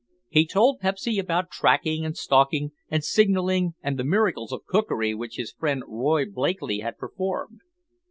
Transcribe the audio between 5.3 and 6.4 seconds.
his friend Roy